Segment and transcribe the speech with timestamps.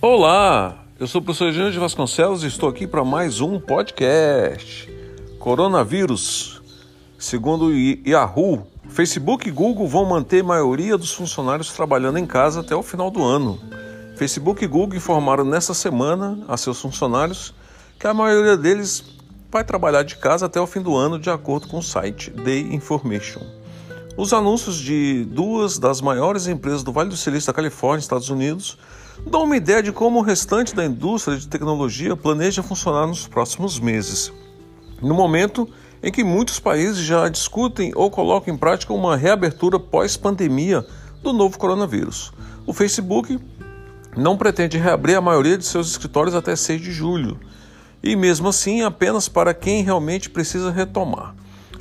[0.00, 4.90] Olá, eu sou o professor Jânio de Vasconcelos e estou aqui para mais um podcast.
[5.38, 6.62] Coronavírus.
[7.18, 12.60] Segundo o Yahoo, Facebook e Google vão manter a maioria dos funcionários trabalhando em casa
[12.60, 13.60] até o final do ano.
[14.16, 17.54] Facebook e Google informaram nessa semana a seus funcionários
[17.98, 19.19] que a maioria deles
[19.50, 22.72] vai trabalhar de casa até o fim do ano, de acordo com o site Day
[22.72, 23.42] Information.
[24.16, 28.78] Os anúncios de duas das maiores empresas do Vale do Silício da Califórnia, Estados Unidos,
[29.26, 33.80] dão uma ideia de como o restante da indústria de tecnologia planeja funcionar nos próximos
[33.80, 34.32] meses.
[35.02, 35.68] No momento
[36.02, 40.86] em que muitos países já discutem ou colocam em prática uma reabertura pós-pandemia
[41.22, 42.32] do novo coronavírus.
[42.66, 43.38] O Facebook
[44.16, 47.38] não pretende reabrir a maioria de seus escritórios até 6 de julho,
[48.02, 51.34] e mesmo assim apenas para quem realmente precisa retomar.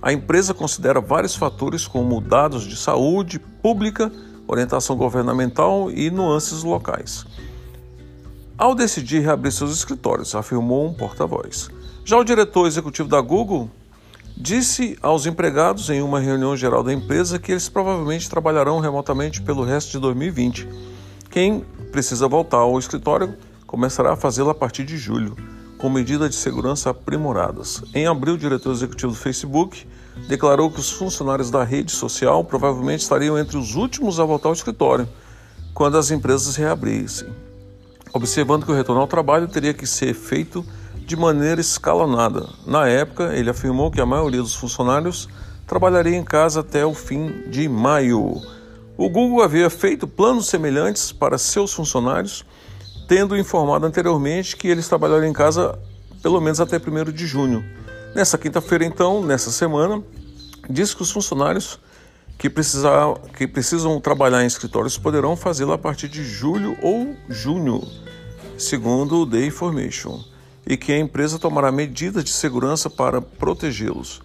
[0.00, 4.10] A empresa considera vários fatores como dados de saúde pública,
[4.46, 7.24] orientação governamental e nuances locais.
[8.56, 11.68] Ao decidir reabrir seus escritórios, afirmou um porta-voz.
[12.04, 13.70] Já o diretor executivo da Google
[14.36, 19.64] disse aos empregados em uma reunião geral da empresa que eles provavelmente trabalharão remotamente pelo
[19.64, 20.68] resto de 2020.
[21.30, 23.34] Quem precisa voltar ao escritório
[23.66, 25.36] começará a fazê-lo a partir de julho
[25.78, 27.82] com medidas de segurança aprimoradas.
[27.94, 29.86] Em abril, o diretor executivo do Facebook
[30.28, 34.54] declarou que os funcionários da rede social provavelmente estariam entre os últimos a voltar ao
[34.54, 35.08] escritório
[35.74, 37.28] quando as empresas reabrissem,
[38.12, 40.64] observando que o retorno ao trabalho teria que ser feito
[41.04, 42.48] de maneira escalonada.
[42.66, 45.28] Na época, ele afirmou que a maioria dos funcionários
[45.66, 48.40] trabalharia em casa até o fim de maio.
[48.96, 52.44] O Google havia feito planos semelhantes para seus funcionários
[53.08, 55.78] tendo informado anteriormente que eles trabalhariam em casa
[56.22, 57.64] pelo menos até 1 de junho.
[58.14, 60.02] Nessa quinta-feira, então, nessa semana,
[60.68, 61.78] diz que os funcionários
[62.38, 67.86] que, precisar, que precisam trabalhar em escritórios poderão fazê-lo a partir de julho ou junho,
[68.58, 70.20] segundo o The Information,
[70.66, 74.20] e que a empresa tomará medidas de segurança para protegê-los.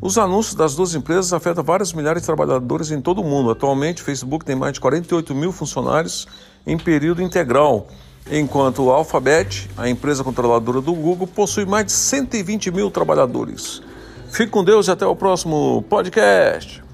[0.00, 3.50] Os anúncios das duas empresas afetam vários milhares de trabalhadores em todo o mundo.
[3.50, 6.26] Atualmente, o Facebook tem mais de 48 mil funcionários
[6.66, 7.88] em período integral
[8.30, 13.82] enquanto o Alphabet, a empresa controladora do Google, possui mais de 120 mil trabalhadores.
[14.30, 16.87] Fique com Deus e até o próximo podcast.